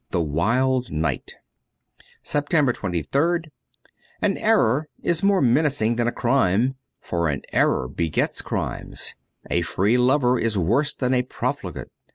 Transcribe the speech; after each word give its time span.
'The 0.09 0.19
Wild 0.19 0.89
Knight: 0.91 1.35
295 2.23 2.23
SEPTEMBER 2.23 2.73
23rd 2.73 3.51
AN 4.23 4.35
error 4.37 4.87
is 5.03 5.21
more 5.21 5.43
menacing 5.43 5.95
than 5.97 6.07
a 6.07 6.11
crime, 6.11 6.73
for 6.99 7.29
an 7.29 7.43
error 7.53 7.87
begets 7.87 8.41
crimes.... 8.41 9.13
A 9.51 9.61
free 9.61 9.99
lover 9.99 10.39
is 10.39 10.57
worse 10.57 10.91
than 10.95 11.13
a 11.13 11.21
profligate. 11.21 11.89